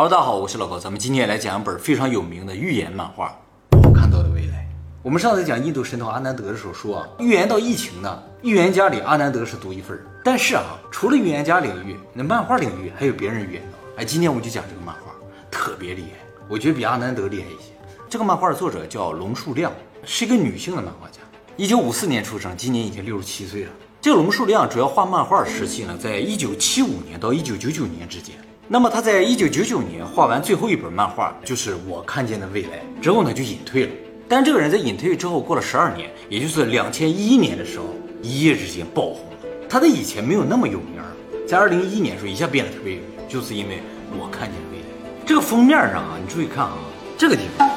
[0.00, 3.36] Hello，大家好，我是老高，咱们今天来讲一本非常有名的预言漫画
[3.84, 4.58] 《我看到的未来》。
[5.02, 10.06] 我们上次讲印度神童阿南德的时候说啊，预言到疫情呢，预言家里阿南德是独一份儿。
[10.22, 13.78] 但是啊，除了预言家领域，那漫画领域还有别人预言的。
[13.96, 15.12] 哎，今天我们就讲这个漫画，
[15.50, 17.72] 特别厉害，我觉得比阿南德厉害一些。
[18.08, 19.72] 这个漫画的作者叫龙树亮，
[20.04, 21.18] 是一个女性的漫画家，
[21.56, 23.70] 一九五四年出生，今年已经六十七岁了。
[24.00, 28.36] 这个龙树亮主要画漫画时期呢，在一九七五年到一九九九年之间。
[28.70, 33.90] 那么他在一九九九年画完最后一本漫画，就是我看见的未来之后呢，就隐退了。
[34.28, 37.86] 但这个人在隐退之后过了十二年，也就是两千一一年的时候，
[38.20, 39.38] 一夜之间爆红了。
[39.70, 41.00] 他在以前没有那么有名，
[41.46, 43.78] 在二零一一年的时候一下变得特别有名，就是因为
[44.20, 44.84] 我看见的未来。
[45.24, 46.76] 这个封面上啊，你注意看啊，
[47.16, 47.70] 这个地方，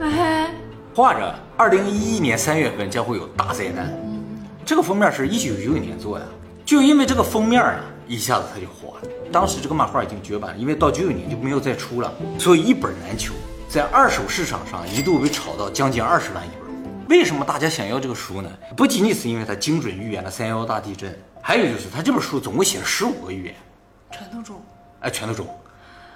[0.00, 0.50] 哎，
[0.94, 3.90] 画着二零一一年三月份将会有大灾难。
[4.66, 6.28] 这个封面是一九九九年做的，
[6.66, 7.80] 就因为这个封面啊。
[8.08, 9.08] 一下子他就火了。
[9.30, 13.34] 当时这个漫画已经绝版了，因为到九九年就没有再出了，所以一本难求，
[13.68, 16.68] 在二手市场上一度被炒到将近二十万一本。
[17.08, 18.50] 为什么大家想要这个书呢？
[18.76, 23.54] 不仅仅是因为它精准预言了三幺大地震，还有就是它这本书总共写了十五个预言，
[24.10, 24.60] 全都中，
[25.00, 25.46] 哎，全都中。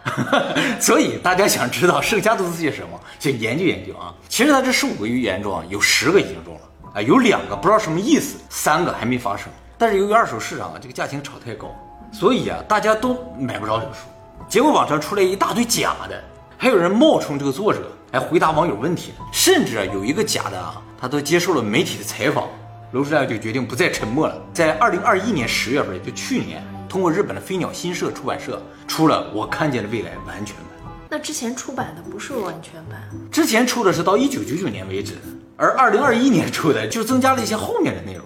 [0.81, 4.13] 所以大家想知道剩下都是些什么，就研究研究啊。
[4.29, 6.61] 其实它这十五个预言中啊，有十个已经中了，
[6.95, 9.49] 啊，有两个不知道什么意思，三个还没发生。
[9.83, 11.75] 但是由于二手市场啊，这个价钱炒太高，
[12.13, 14.03] 所以啊，大家都买不着这个书。
[14.49, 16.23] 结果网上出来一大堆假的，
[16.57, 22.47] 还有人冒充这个作者来回答网友问题甚至啊，有一个假的啊，他都接受了媒体的采访。
[22.93, 30.93] 楼世亮就决定不再沉默了，在二零二一年十月份，就去年，通过日本的飞鸟新社出版社出了《我看见的未来》完全版。
[31.11, 33.03] 那之前出版的不是完全版，
[33.33, 35.15] 之前出的是到一九九九年为止，
[35.57, 38.25] 而二零二一年出的就增加了一些后面的内容。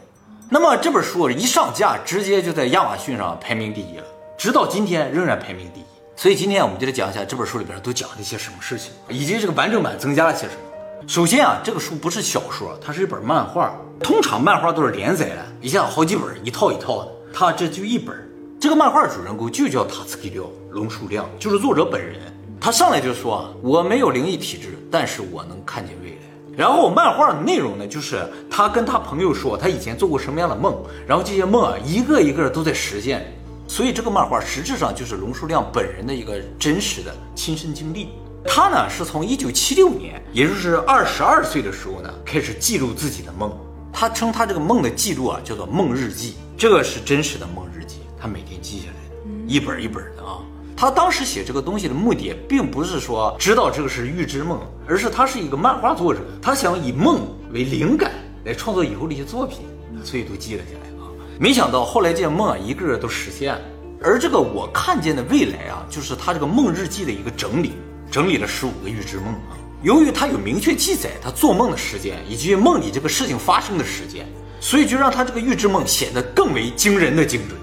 [0.48, 4.04] 那么这本书一上架，直接就在亚马逊上排名第一了，
[4.38, 5.84] 直到今天仍然排名第一。
[6.14, 11.08] 所以今天我们就来讲一下这本书里边都讲了一些什么事情，以及这个完整版增加了些什么。
[11.08, 13.74] 首先啊，这个书不是小说，它是一本漫画。
[14.00, 17.10] 通常漫画都是连载的，一下好几本，一套一套的。
[17.34, 18.16] 它这就一本。
[18.60, 22.20] 这个漫画主人公就叫塔斯基廖龙树亮，就是作者本人。
[22.60, 26.16] 他上来就说啊，我没有灵异体质，但是我能看见未来。
[26.56, 30.74] 然后漫画的内容呢，就是他跟他朋友说他以前做过什么样的梦，
[31.06, 33.30] 然后这些梦啊一个一个都在实现，
[33.68, 38.08] 所以这个漫画实质上就是龙叔亮本人的一个真实的亲身经历。
[38.46, 43.52] 他呢是从一九七六年，也就是二十二岁的时候呢开始记录自己的梦，
[43.92, 50.38] 他称他这个梦的记录啊叫做梦日记，这个是真实的梦日记，他每天记下来的，一本一本的啊。
[50.76, 58.12] 他当时写这个东西的目的，并不是说知道这个是预知梦，而是他是一个漫画作者，他想以梦为灵感
[58.44, 59.60] 来创作以后的一些作品，
[60.04, 61.08] 所以都记了下来啊。
[61.40, 63.60] 没想到后来这些梦啊，一个个都实现了。
[64.02, 67.72] 而这个我看见的未来啊，就是他这个梦日记的一个整理，
[68.10, 69.56] 整理了十五个预知梦啊。
[69.82, 74.26] 由于他有明确记载他做梦的时间以及梦里这个事情发生的时间，
[74.60, 77.58] 所以就让他这个预知梦显得更为惊人的精准。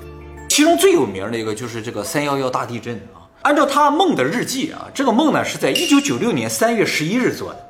[0.54, 3.26] 其中最有名的一个就是这个三幺幺大地震啊。
[3.42, 7.70] 按照他梦的日记啊，这个梦呢是在一九九六年三月十一日做的，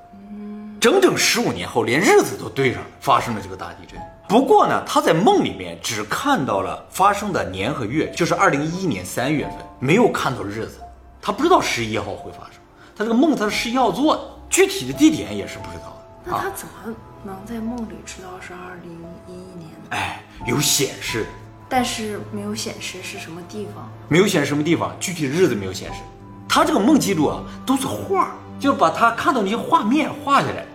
[0.82, 3.98] 整整十五年后，连日子都对上了，发生了这个大地震。
[4.28, 10.82] 不过呢，他在梦里面只看到了发生的年和月，就是二零一一年三月份，没有看到日子。
[11.22, 12.56] 他不知道十一号会发生。
[12.98, 16.04] 他这个梦他是十一号做的，具体的地点也是不知道的。
[16.26, 16.94] 那他怎么
[17.24, 18.92] 能在梦里知道是二零
[19.30, 19.70] 一一年？
[19.92, 21.26] 哎，有显示。
[21.69, 26.01] 但是没有显示是什么地方，没有显示什么地方，具体日子没有显示。
[26.47, 30.66] 他这个梦记录啊，都是画，就把他看到那些画面画下来。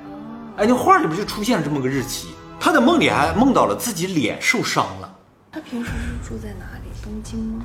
[0.57, 2.29] 哎，那画里边就出现了这么个日期。
[2.59, 5.15] 他在梦里还梦到了自己脸受伤了。
[5.53, 6.91] 他平时是住在哪里？
[7.05, 7.65] 东京吗？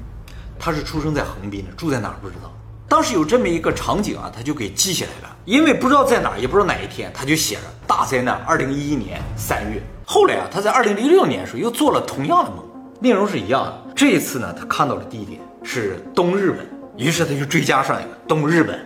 [0.60, 2.52] 他是出生在横滨的，住在哪儿不知道。
[2.88, 5.36] 当时有这么一个场景啊，他就给记下来了。
[5.46, 9.82] 因为不知道在哪儿，也不知道哪一天，他就写着大灾难，二零一一年三月。
[10.06, 12.64] 后来啊，他在二零零六年的时候又做了同样的梦。
[13.04, 13.94] 内容是一样的。
[13.94, 16.66] 这一次呢，他看到的地点是东日本，
[16.96, 18.80] 于是他就追加上一个东日本。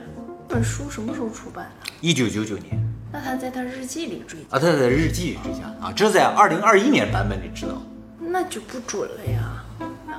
[0.50, 1.92] 这本书什么时候出版的？
[2.02, 2.84] 一九九九年。
[3.14, 4.58] 那他在他日记里追啊？
[4.58, 5.94] 他在日记里追加啊？
[5.96, 7.80] 这是在二零二一年版本里知道。
[8.20, 9.64] 那就不准了呀。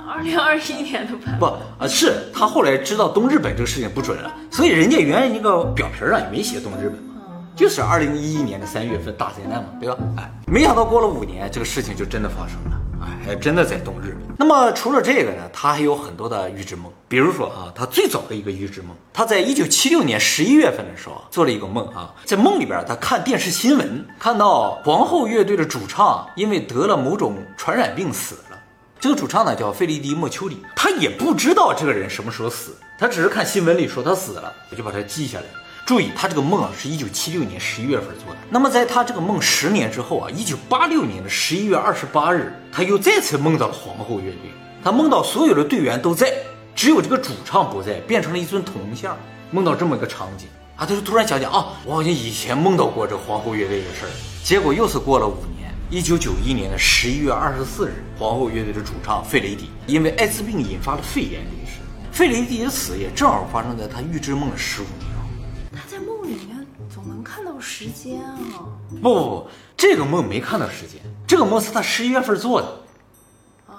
[0.07, 1.85] 二零二一年的版不啊？
[1.85, 7.21] 是他后来知道东日本这个事情不准了，所以人家原来那个表皮上也没写东日本嘛，
[7.53, 9.97] 就是二零一一年的三月份大灾难嘛，对吧？
[10.15, 12.78] 哎，没想到过了五年，这个事情就真的发生了。
[13.01, 14.17] 哎还真的在冬日。
[14.37, 16.91] 那么除了这个呢，他还有很多的预知梦。
[17.07, 28.59] 比如说啊，他最早的一个预知梦，他在一九七六年十一月份的时候做了一个梦啊，在梦里边他看电视新闻，看到皇后乐队的主唱因为得了某种传染病死了。
[28.99, 35.45] 这个主唱呢叫费利迪莫丘里，他也不知道这个人什么时候死，他只是看新闻里说他死了，我就把它记下来。
[35.89, 38.39] 注意，他这个梦啊是一九七六年十一月份做的。
[38.47, 44.51] 那么在他这个梦十年之后啊，一九八六年的十一月二十八日，他又再次梦到了皇后乐队。
[44.83, 46.31] 他梦到所有的队员都在，
[46.75, 49.17] 只有这个主唱不在，变成了一尊铜像。
[49.49, 54.09] 梦到这么一个场景啊，他就突然想起啊，我好像以前梦到过这皇后乐队的事儿。
[54.43, 61.79] 结果又是过了五年，一九九一年的十一月二十四日，皇后乐队的主唱费雷迪因为艾滋病引发了肺炎离世。
[62.11, 65.08] 费雷迪的死也正好发生在他预知梦的十五年。
[67.59, 68.63] 时间啊！
[69.01, 72.67] 不不不，这个梦没看到时间，这个梦是他十一月份做的。
[73.67, 73.75] 哦。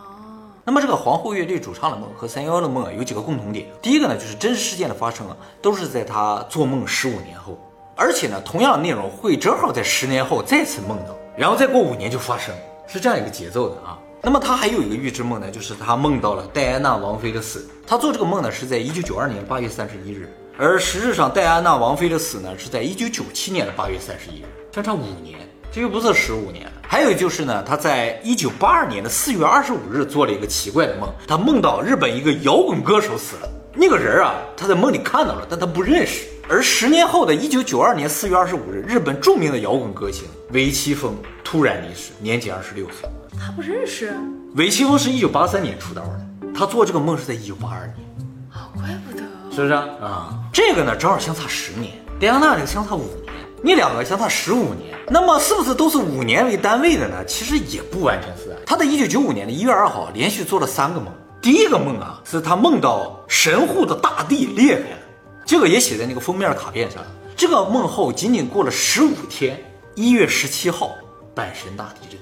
[0.64, 3.66] 那么这个皇后乐队主唱的梦和三幺幺的梦啊，有几个共同点。
[3.82, 7.58] 第一个呢，就是真实事件的发生啊，都是在他做梦十五年后，
[7.96, 12.54] 而且呢，同样的内容会正好在十年后再次梦到，然后再过五年就发生，
[12.86, 13.98] 是这样一个节奏的啊。
[14.22, 17.68] 那么他还有一个预知梦呢，就是他梦到了戴安娜王妃的死。
[17.86, 20.30] 他做这个梦呢，是在一九九二年八月三十一日。
[20.62, 25.38] 而实质上，戴安娜王妃的死呢，是在一九九七年的八月三十一日，相差五年，
[25.72, 26.70] 这又不是十五年。
[26.86, 36.26] 还有就是呢，他在一九八二年的四月二十五日做了一个奇怪的梦，他梦到日本一个摇滚歌手死了，那个人啊，他在梦里看到了，但他不认识。
[36.46, 43.08] 而十年后的一九九二年四月二十五日，日本著名的摇滚歌星尾崎峰突然离世，年仅二十六岁。
[43.38, 44.12] 他不认识
[44.56, 46.20] 尾崎峰是一九八三年出道的，
[46.54, 47.96] 他做这个梦是在一九八二年。
[49.52, 50.32] 是不是啊？
[50.52, 51.92] 这个呢，正好相差十年。
[52.20, 57.24] 戴安娜这个相差五年，你两个相差十五年，那么是不是都是五年为单位的呢？
[57.26, 58.56] 其实也不完全是。
[58.64, 61.12] 他在一九九五年的一月二号连续做了三个梦。
[61.42, 64.98] 第一个梦啊，是他梦到神户的大地裂开了，
[65.44, 67.02] 这个也写在那个封面卡片上。
[67.36, 69.58] 这个梦后仅仅过了十五天，
[69.94, 70.94] 一月十七号，
[71.34, 72.20] 阪神大地震。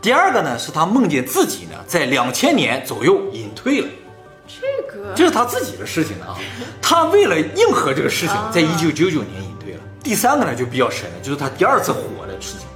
[0.00, 3.88] 第二个呢，是他梦见自己呢在两千年左右隐退了。
[4.48, 6.34] 这个这是他自己的事情啊，
[6.80, 9.80] 他为了应和这个事情，在一九九九年隐退了。
[10.02, 12.66] 第三个呢就比较神了，就是他第二次火的事情，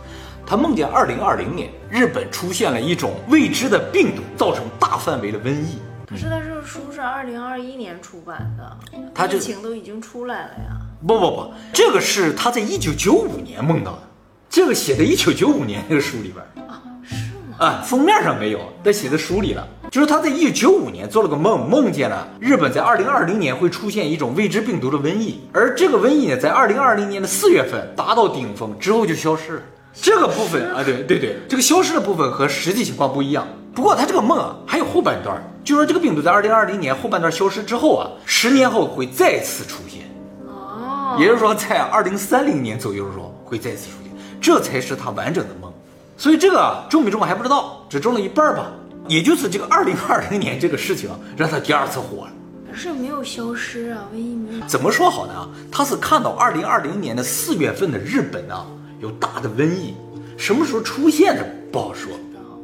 [0.47, 5.79] 他梦见二零二零年日本出现了一种未知的病毒，造成大范围的瘟疫。
[6.07, 8.77] 可是他这个书是二零二一年出版的，
[9.15, 10.77] 他疫情都已经出来了呀。
[11.07, 14.03] 不不不，这个是他在一九九五年梦到的，
[14.51, 17.15] 这个写在一九九五年那个书里边啊，是
[17.51, 17.57] 吗？
[17.59, 19.67] 啊，封面上没有，但写在书里了。
[19.93, 29.63] 就是他在一九九五年做了个梦，梦见了日本在二零二零年会出现一种未知病毒的瘟疫，而这个瘟疫呢，在二零二零年的四月份达到顶峰之后就消失了。
[29.93, 33.47] 这个部分啊，对对对，这个消失的部分和实际情况不一样。
[33.75, 40.11] 不过他这个梦啊，还有后半段，就说这个病毒在二零二零年后半段消失之后啊，十年后会再次出现。
[40.49, 44.11] 哦，也就是说在二零三零年左右的时候会再次出现，
[44.41, 45.71] 这才是他完整的梦。
[46.17, 48.73] 所以这个中没中还不知道，只中了一半吧。
[49.09, 52.33] 也就是这个二零二零年这个事情让他第二次火了，
[52.71, 54.67] 可是没有消失啊，瘟疫没有。
[54.67, 55.49] 怎么说好呢？
[55.71, 58.67] 他是看到二零二零年的四月份的日本啊
[59.01, 59.95] 有大的瘟疫，
[60.37, 62.13] 什么时候出现的不好说。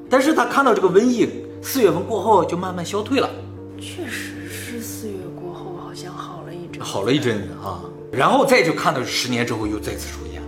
[0.08, 1.28] 但是他看到这个瘟疫
[1.60, 3.28] 四月份过后就慢慢消退了，
[3.78, 10.40] 确实是四月过后好像好了一阵，好了一阵子啊，然后再就看到十年之后又再次出现，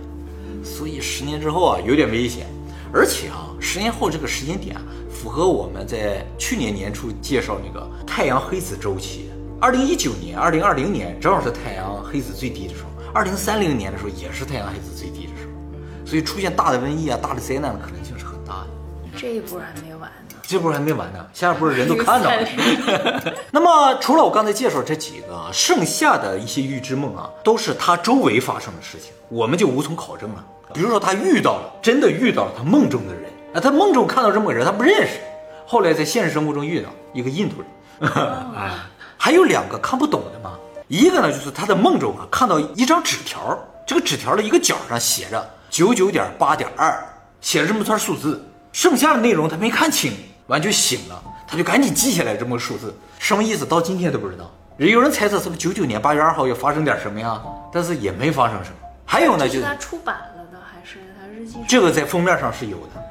[0.63, 2.47] 所以十年之后啊有点危险，
[2.91, 4.75] 而且啊十年后这个时间点。
[5.21, 9.29] 符合我们在去年年初介绍那个太阳黑子周期，
[9.59, 18.67] 二零一九年、二零二零年正好是太阳黑子最低的时候，二零三零年的时候也是太阳黑子最低的时候，所以出现大的瘟疫啊、大的灾难的可能性是很大的。
[19.15, 23.33] 这一波还没完呢，这波还没完呢，下一波人都看到了。
[23.53, 30.43] 那么除了我刚才介绍这几个，剩下的一些预知梦啊，都是他周围发生的事情，我们就无从考证了。
[30.73, 33.20] 比如说他遇到了，真的遇到了他梦中的人。
[33.53, 35.19] 啊，他梦中看到这么个人，他不认识，
[35.65, 37.57] 后来在现实生活中遇到一个印度
[37.99, 46.97] 人，啊，还有两个看不懂的嘛，一个呢就是他在梦中啊看到一张纸条，这个纸条的一个角上写着九九点八点二，
[47.41, 48.41] 写了这么串数字，
[48.71, 50.13] 剩下的内容他没看清，
[50.47, 57.41] 完就醒了，他就赶紧记下来这么个数字，什么意思到今天都不知道，有人猜测是不是九九年八月二号要发生点什么呀？
[57.73, 58.75] 但是也没发生什么。
[59.05, 61.57] 还有呢，就是他出版了的还是他日记？
[61.67, 63.01] 这个在封面上是有的。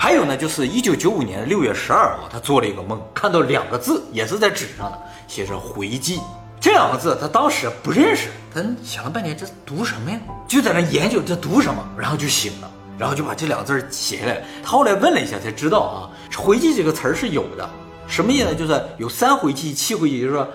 [0.00, 6.20] 还有呢，就是一九九五年六月十二号，他做了一个梦，看到两个字，也是在纸上的，写着“回记”
[6.60, 10.20] 这两个字，他当时不认识，他想了半天，这读什么呀？
[10.46, 14.44] 就在那研究这读什么，然后就醒了，然后就把这两个字写下来。
[14.62, 17.68] 他后来问了一下，才知道啊，“回记”这个词儿是有的，
[18.06, 18.54] 什么意思？
[18.54, 20.48] 就是有三回忌、七回忌，就是说。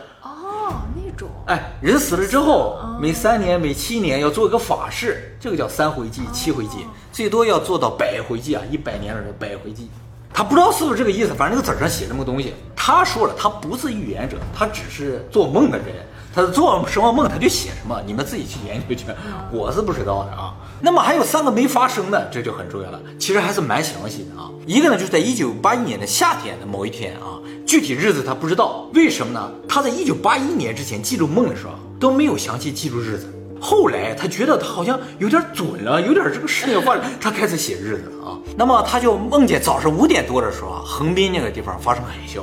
[1.46, 8.62] 哎，人死了之后，每三年、每七年要做一个法事，这个叫三回祭、七回祭，最多要做到百回祭啊！
[8.72, 9.90] 一百年的时候百回祭，
[10.34, 12.54] 他不知道是不是这个意思，反正那个纸上写这么个东西。
[12.76, 15.88] 他说了，他不是预言者，他只是做梦的人。
[16.34, 19.06] 他做什么梦他就写什么，你们自己去研究去，
[19.54, 20.56] 我是不知道的啊。
[20.82, 23.00] 那么还有三个没发生的，这就很重要了。
[23.20, 24.50] 其实还是蛮详细的啊。
[24.66, 29.52] 一个呢，就是在一九八一年的夏天的某一天啊，具体日子他不知道，为什么呢？
[29.70, 33.32] 他在一九八一年之前记录梦的时候都没有详细记住日子。
[33.62, 38.38] 后来他觉得他好像有点准了，有点这个事情发生，他开始写日子了啊。
[38.58, 42.42] 那么他就梦见早上五点多的时候啊，横滨那个地方发生海啸。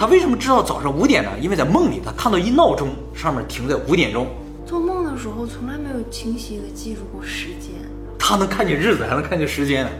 [0.00, 1.30] 他为什么知道早上五点呢？
[1.38, 4.26] 因为在梦里他看到一闹钟上面停在五点钟。
[4.66, 7.72] 做梦的时候从来没有清晰的记住过时间。
[8.18, 9.90] 他能看见日子，还能看见时间呢。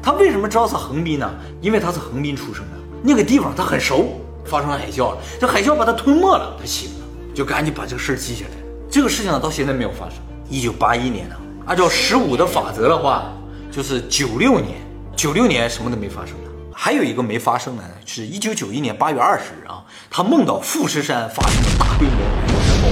[0.00, 1.28] 他为什么知道是横滨呢？
[1.60, 4.20] 因为他是横滨出生的，那个地方他很熟。
[4.44, 8.52] 发生了海啸了，这海啸把他吞没了，他醒了，就赶紧把这个事儿记下来。
[8.88, 10.18] 这个事情呢，到现在没有发生。
[10.48, 11.34] 一九八一年呢，
[11.66, 13.32] 按照十五的法则的话，
[13.68, 14.76] 就是九六年，
[15.16, 16.43] 九六年什么都没发生了。
[16.84, 22.18] 还有一个没发生的，是一九九一年八月二十日啊，他梦到富士山发生了大规模
[22.52, 22.88] 火山爆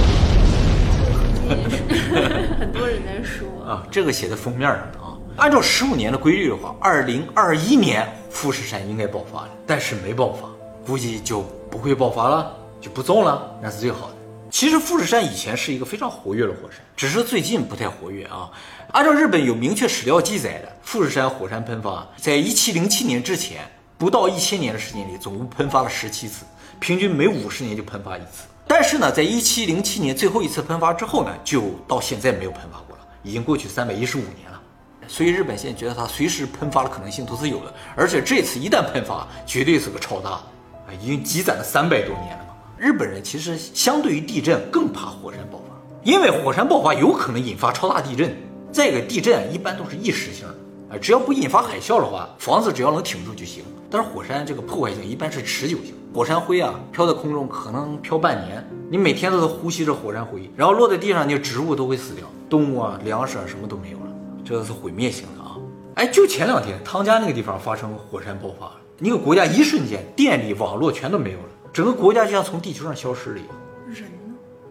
[1.45, 2.57] 发。
[2.57, 5.15] 很多人在说啊，这个写在封面上的啊。
[5.35, 10.49] 按照十五年的规律的话，二零二一年富士山应该爆发了，但是没爆发，
[10.83, 14.15] 估计就不会爆发了，就不中了，那是最好的。
[14.49, 18.49] 其实富士山以前是一个非常活跃的火山，只是最近不太活跃啊。
[18.91, 23.61] 按照日本有明确史料记载的，富士山火山喷发在一七零七年之前
[24.03, 26.43] 不到一千年的时间里，总共喷发了十七次，
[26.77, 28.43] 平均每五十年就喷发一次。
[28.67, 34.61] 但是呢，在一七零七年最后一次喷发之后呢，就到现在没有喷发过了，已经过去三百一十五年了。
[35.07, 42.53] 所以日本现在觉得它随时喷发的可能性都是有的，而且这次一旦喷发，绝对是个超大的啊，已经积攒了三百多年了嘛。
[42.77, 48.35] 日本人其实相对于地震更怕火山爆发，因为火山爆发有可能引发超大地震。
[48.73, 50.55] 再一个，地震一般都是一时性的，
[50.93, 53.63] 啊，只要不引发海啸的话，房子只要能挺住就行。
[53.89, 64.05] 但是火山这个破坏性一般是持久性，火山灰啊飘在空中可能飘半年，你每天都是呼吸着火山灰，然后落在地上，你植物都会死掉，动物啊、粮食啊什么都没有了，
[64.45, 65.57] 这个是毁灭性的啊。
[65.95, 71.45] 哎，就前两天汤加那个地方发生火山爆发，那个国家一瞬间电力、网络全都没有了。
[71.71, 73.49] 整个国家就像从地球上消失了一样，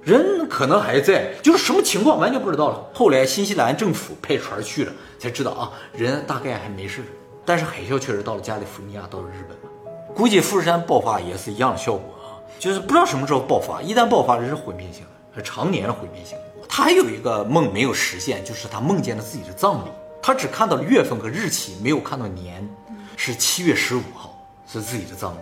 [0.03, 0.49] 人？
[0.49, 2.85] 可能还在，就是什么情况完全不知道了。
[2.93, 7.03] 后来新西兰政府派船去了，才知道啊，人大概还没事。
[7.45, 10.15] 但是海啸确实到了加利福尼亚，到了日本了。
[10.15, 16.37] 估计富士山爆发也是一样的效果啊，就是不知道什么时候爆发，一旦爆发，这是毁灭性的，是常年的毁灭性。
[16.69, 19.89] 他还有一个梦没有实现，就是他梦见了自己的葬礼，
[20.21, 22.69] 他只看到了月份和日期，没有看到年，
[23.17, 24.39] 是七月十五号，
[24.71, 25.39] 是自己的葬礼，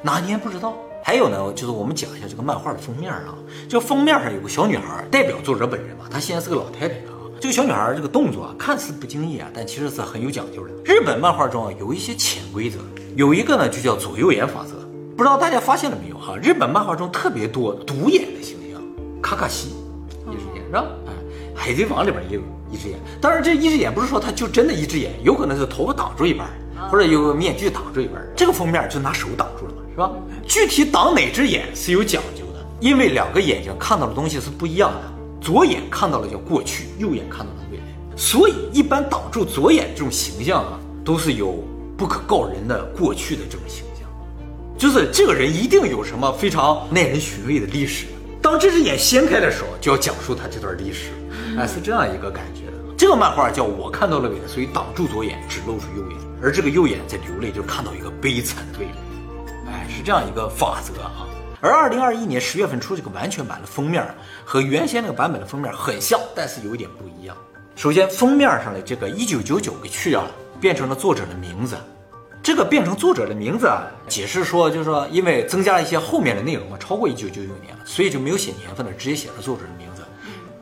[0.00, 0.74] 哪年不知道。
[1.06, 3.32] 还有呢，就是我们讲一下这个漫画的封面啊。
[3.68, 6.06] 这个封面上有个小女孩，代表作者本人嘛。
[6.10, 7.30] 她现在是个老太太了啊。
[7.40, 10.74] 这个小女孩这个动作啊，看似不经意啊，但其实是很有讲究的。
[10.84, 12.80] 日本漫画中啊，有一些潜规则，
[13.14, 14.74] 有一个呢就叫左右眼法则。
[15.16, 16.36] 不知道大家发现了没有哈？
[16.42, 18.82] 日本漫画中特别多独眼的形象，
[19.22, 19.76] 卡卡西
[20.28, 20.86] 一只眼是吧？
[21.06, 21.12] 哎，
[21.54, 22.98] 海贼王里边也有一只眼。
[23.20, 26.48] 当然，这一只眼不是说他就真的一只眼，有可能是头发挡住一半，
[26.90, 28.20] 或者有个面具挡住一半。
[28.34, 29.74] 这个封面就拿手挡住了。
[29.96, 30.10] 是吧？
[30.46, 35.00] 具体挡哪只眼是有讲究的，因为两个眼睛看到的东西是不一样的。
[35.40, 37.84] 左眼看到了叫过去，右眼看到了未来。
[38.14, 41.64] 所以一般挡住左眼这种形象啊，都是有
[41.96, 44.06] 不可告人的过去的这种形象，
[44.76, 48.04] 就是这个人一定有什么非常耐人寻味的历史。
[48.42, 51.06] 当这只眼掀开的时候，就要讲述他这段历史，
[51.56, 52.64] 哎，是这样一个感觉。
[52.98, 58.92] 这个漫画叫我看到了未来，所以挡住左眼，只露出右眼，而这个右眼在流泪，就看到一个悲惨的未来。
[59.68, 61.26] 哎是这样一个法则啊，
[61.60, 64.06] 而二零二一年十月份出这个完全版的封面，
[64.44, 67.36] 和原先那个版本的封面很像，但是有一点不一样。
[67.74, 70.30] 首先，封面上的这个一九九九给去掉了，
[70.60, 71.76] 变成了作者的名字。
[72.42, 80.04] 这个变成作者的名字啊，解释说就是说，因为增加了一些后面的内容嘛，超过一九九九年了，所以就没有写年份了，直接写了作者的名字。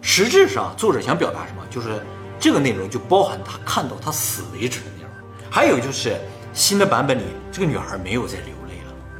[0.00, 1.62] 实质上，作者想表达什么？
[1.68, 2.00] 就是
[2.40, 5.10] 这个内容就包含他看到他死为止的内容。
[5.50, 6.16] 还有就是
[6.54, 8.53] 新的版本里，这个女孩没有再流。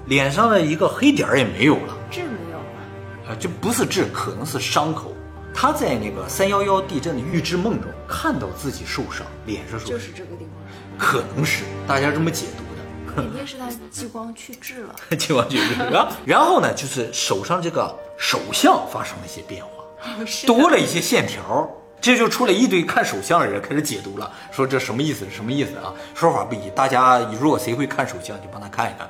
[0.06, 5.12] 脸上的一个黑点儿也没有了，痣没有了，啊，这不是痣，可能是伤口。
[5.56, 16.08] 他在那个三幺幺地震的预知梦中看到自己受伤，脸上受伤，就是这个地方，可能是大家这么解读的，肯定是他激光去痣了， 激光去痣啊。
[16.26, 19.84] 然后呢，就是手上这个手相发生了一些变化，
[20.44, 21.70] 多了一些线条，
[22.00, 25.24] 这就出来一堆看手相的人开始解读了，说这什么意思？
[25.30, 25.94] 什么意思啊？
[26.16, 29.08] 说法不一，大家如果谁会看手相，就帮他看一看。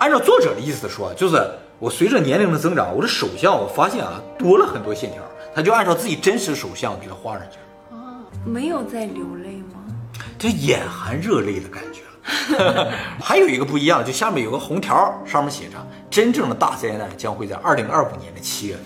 [0.00, 1.36] 按照作者的意思说，就是
[1.78, 5.20] 我随着年龄的增长，我的手相我发现啊多了很多线条，
[5.54, 7.98] 他就按照自己真实的手相给他画上去了。
[7.98, 9.84] 啊，没有在流泪吗？
[10.38, 12.00] 这眼含热泪的感觉
[12.56, 12.90] 了。
[13.20, 15.76] 还有一个不一样，就下面有个红条，上面写着
[16.10, 18.84] “真正的大灾难将会在二零二五年的七月份”。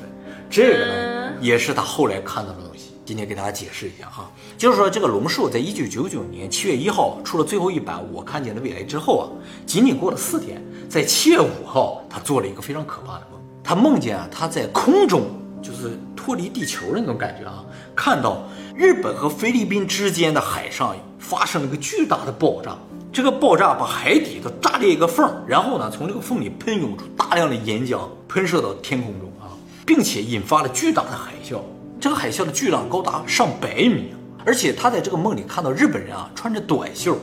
[0.51, 2.91] 这个呢，也是他后来看到的东西。
[3.05, 9.29] 今天给大家解释一下哈，就是说这个龙树在一九九九年七月一号出了最后一版《我看见的未来》之后啊，
[9.67, 13.41] 仅仅过了四天，在七月五号，他做了一个非常可怕的梦。
[13.65, 15.23] 他梦见啊，他在空中，
[15.61, 17.65] 就是脱离地球的那种感觉啊，
[17.97, 18.45] 看到
[18.77, 22.77] 日本和菲律宾之间的海上发生了一个巨大的爆炸。
[23.13, 27.99] 这个爆炸把海底都炸裂一个缝，然后呢，从这个缝里喷涌出大量的岩浆，
[28.29, 29.51] 喷射到天空中啊，
[29.85, 31.59] 并且引发了巨大的海啸。
[32.01, 34.15] 这个海啸的巨浪高达上百米，
[34.47, 37.19] 而且他在这个梦里看到日本人啊穿着短袖，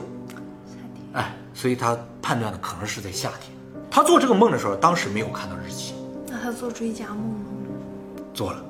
[1.14, 3.51] 哎，所以他判断的可能是在夏天。
[3.92, 5.94] 他做这个梦的时候，当时没有看到日期。
[6.26, 7.46] 那他做追加梦吗？
[8.34, 8.64] 做了。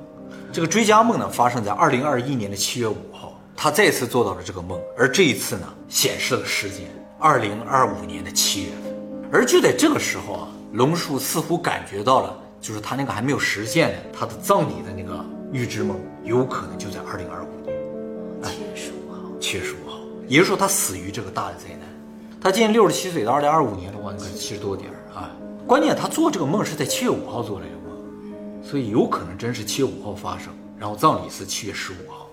[0.52, 8.92] 这个追加梦呢，发生在二零二一年的七月五号，他再次做到了这个梦，而这一次呢，显示了时间二零二五年的七月份。
[9.30, 15.24] 而就在这个时候啊，龙树似乎感觉到了，就是他那个还没有实现的他的葬礼的那个。
[15.52, 17.76] 预知梦有可能就在二零二五年，
[18.42, 19.18] 七月十五号。
[19.38, 21.80] 七月十五号，也就是说他死于这个大的灾难。
[22.40, 25.01] 他今年六十七岁，到二零二五年的话，应该七十多点儿啊。
[25.66, 32.28] 关键他做这个梦是在七月五号做的这个梦，所以有可能真是七月五号发生，然后葬礼是七月十五号。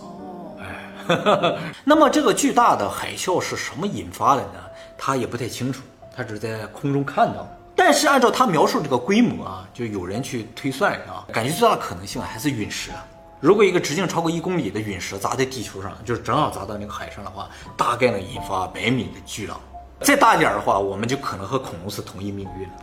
[0.00, 4.60] 哦，哎， 那么这个巨大的海啸是什么引发的呢？
[4.96, 5.82] 他也不太清楚，
[6.14, 7.46] 他只是在空中看到。
[7.74, 12.90] 但是按照他描述这个规模啊，就有人去推算啊，感觉最大的可能性还是陨石。
[13.40, 19.60] 如果一个直径超过一公里的陨石砸在地球上，就是正好砸到那个海上的话，大概能引发百米的巨浪。
[20.04, 22.74] 再大一点的话，我们就可能和恐龙是同一命运了。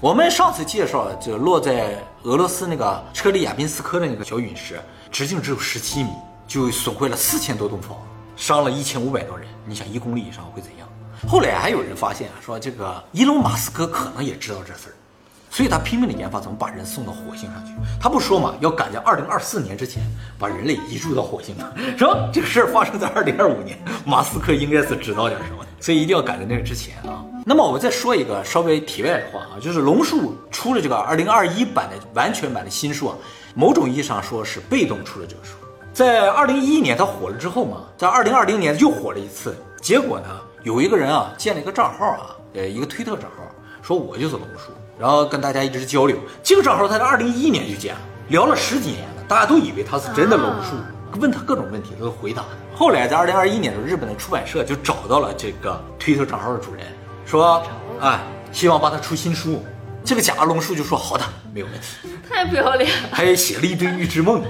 [0.00, 6.10] 我们上次介绍就落在俄罗斯那个车里亚宾斯科的那个小陨石，直径只有十七米，
[6.46, 7.96] 就损坏了四千多栋房，
[8.36, 9.48] 伤了一千五百多人。
[9.66, 10.88] 你想一公里以上会怎样？
[11.28, 14.94] 后来还有人发现啊，说这个伊隆马斯克可能也知道这事儿，
[15.52, 17.72] 所以他拼命的研发怎么把人送到火星上去。
[18.00, 20.02] 他不说嘛，要赶在二零二四年之前
[20.38, 22.30] 把人类移住到火星上，是吧？
[22.32, 27.22] 这个事儿发生在二零二五年，马斯克应该是知道点什么的，所以一定要赶在那个之前啊。
[27.44, 33.16] 那么我们再说一个稍微题外的话啊，就是龙树出了这个二零二一版的完全版的新书啊，
[33.54, 35.50] 某种意义上说是被动出了这个书。
[35.92, 40.28] 在二零一一年他火了之后嘛，在二零二零年又火了一次，结果呢？
[40.62, 43.42] 有一个人啊，建了一个账号啊，呃，一个推特账号，
[43.82, 46.16] 说我就是龙叔，然后跟大家一直交流。
[46.42, 50.76] 这个账号他在二零一一年就建了，聊了十几年了，大家都以为他是真的龙叔，
[51.20, 52.44] 问他各种问题，他都回答。
[52.74, 56.86] 后来在二零二一年的时候，日本的出版社就找到了这个推特账号的主人，
[57.26, 57.60] 说，
[58.00, 58.20] 哎，
[58.52, 59.62] 希望帮他出新书。
[60.04, 62.08] 这个假龙叔就说好的，没有问题。
[62.28, 64.42] 太不要脸了，还写了一堆预知梦。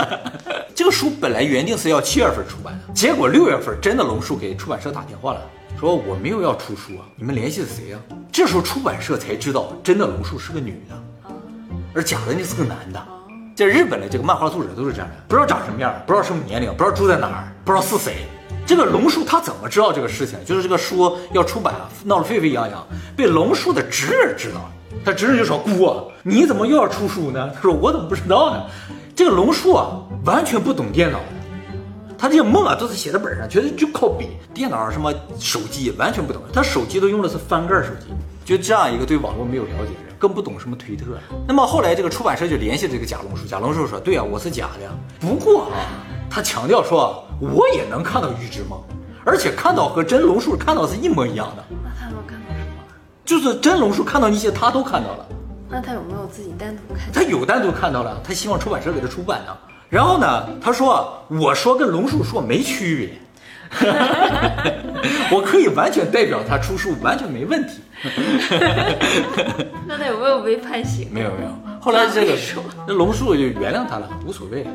[0.74, 5.42] 这个书本来原定是要七月份出版的，结果六月份真的龙叔给出版社打电话了，
[5.78, 7.98] 说我没有要出书啊，你们联系的谁呀？
[8.32, 11.30] 这时候出版社才知道真的龙树是个女的，
[11.94, 13.00] 而假的那是个男的。
[13.54, 18.26] 在日本的这个漫画作者都是这样的，不知道长什么样，不知道什么年龄，不知道住在哪儿，不知道是谁。
[18.66, 20.36] 这个龙树他怎么知道这个事情？
[20.44, 21.72] 就是这个书要出版，
[22.04, 22.84] 闹得沸沸扬扬，
[23.16, 24.72] 被龙树的侄儿知道了。
[25.04, 28.64] 他侄儿就说：“姑，你怎么又要出书呢？”他说：“我怎么不知道呢？”
[29.14, 31.20] 这个龙树啊，完全不懂电脑，
[32.18, 34.30] 他这些梦啊都是写在本上，觉得就靠笔。
[34.52, 38.08] 电脑什么手机完全不懂，他手机都用的是翻盖手机。
[38.44, 41.04] 就这样一个对网络没有了解的人，更不懂什么推特。
[41.46, 44.90] 那么后来这个出版社就联系这个假龙叔，假龙叔说：“对啊，我是假的。
[45.20, 48.82] 不过啊，他强调说，我也能看到预知梦，
[49.24, 51.64] 而且看到和真龙叔看到是一模一样的。
[51.84, 52.82] 那他能看到什么？
[53.24, 55.26] 就是真龙叔看到那些，他都看到了。”
[55.70, 57.12] 那他有没有自己单独看？
[57.12, 59.54] 他有单独看到了，他希望出版社给他出版呢。
[59.88, 63.80] 然后呢，他说：“我说跟龙树说没区别，
[65.32, 67.80] 我可以完全代表他出书，完全没问题。
[69.88, 71.08] ”那他有没有被判刑？
[71.10, 71.50] 没有没有。
[71.80, 72.36] 后来这个
[72.86, 74.66] 那龙树就原谅他了，无所谓。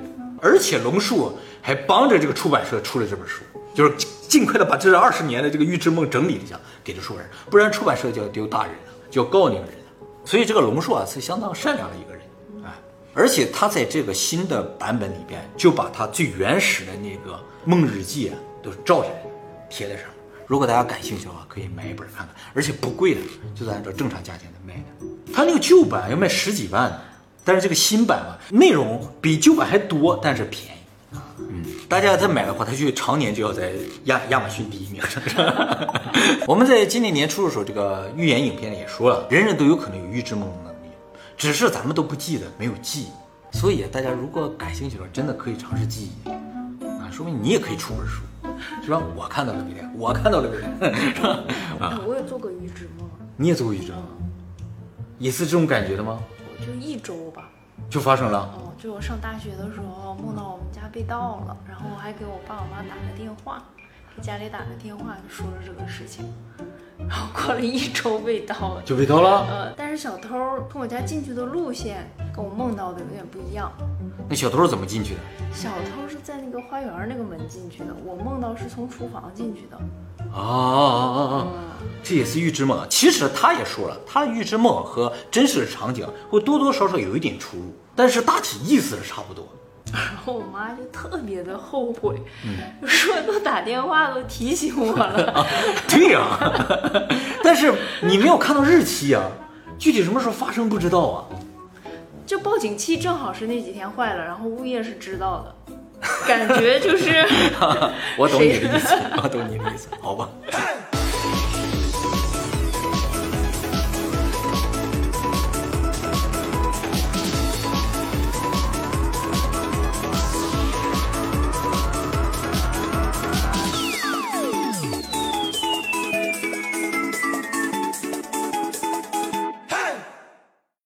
[0.41, 3.93] 而且龙树还帮着这个出版社出了这本书，就是
[4.27, 8.79] 尽快的把这二十年的这个预知梦整理一下给这出版社，不然出版社就要丢大人了，
[9.11, 9.75] 就要告那个人。
[10.25, 12.22] 所以这个龙树啊是相当善良的一个人，哎，
[13.13, 19.23] 而且他在这个新的版本里边就把他最原始的那个梦日记啊都照下来，
[19.69, 20.13] 贴在上面。
[20.47, 23.21] 如果大家感兴趣的话，可以买一本看看，而且不贵的，
[23.55, 25.07] 就是按照正常价钱在卖的。
[25.33, 26.99] 他那个旧版要卖十几万呢，
[27.43, 31.23] 但是这个新版嘛，内容比旧版还多，但是便宜啊。
[31.39, 33.71] 嗯，大家再买的话，他就常年就要在
[34.05, 35.01] 亚亚马逊第一名。
[36.45, 40.72] 我们在今年年初的时候，这个预言影片里也说了，人人都有可能有预知梦的能力，
[41.37, 43.07] 只是咱们都不记得，没有记。
[43.51, 48.21] 所以大家如果感兴趣的话，真的可以尝试记忆啊，说明你也可以出本书。
[48.81, 49.01] 是吧？
[49.15, 51.43] 我看到了未来，我看到了未来， 是吧？
[51.79, 54.01] 哎我也做过预知梦，你也做过预知梦？
[55.17, 56.19] 也是这种感觉的吗？
[56.39, 57.49] 我就一周吧。
[57.89, 58.39] 就发生了。
[58.57, 63.63] 哦，就我上大学的时候梦到我们家被盗了，然后我还给我爸我妈打个电话，
[64.15, 66.25] 给家里打个电话就说了这个事情，
[67.09, 68.81] 然后过了一周被盗了。
[68.83, 69.45] 就被盗了。
[69.49, 70.29] 呃，但是小偷
[70.71, 73.71] 从我家进去的路线跟我梦到的有点不一样。
[74.29, 75.19] 那小偷是怎么进去的？
[75.53, 79.77] 小偷是在那个花园那个门进去的，我梦到是从厨房进去的。
[80.31, 81.47] 啊啊啊啊啊！
[82.01, 82.87] 这也是预知梦啊。
[82.89, 89.47] 其实他也说了，他预知梦和真实的场景会多多少少有一点出入，但是大体意思是差不多。
[89.93, 95.45] 然后我妈就特别的后悔，嗯说都打电话都提醒我了。
[95.87, 96.27] 对呀、
[97.43, 99.23] 但是你没有看到日期啊，
[99.77, 101.25] 具体什么时候发生不知道啊。
[102.25, 105.75] 就报警器正好是那几天坏了，然后物业是知道的，
[106.27, 107.23] 感觉就是
[108.17, 110.27] 我懂你的意思，我懂你的意思，好吧。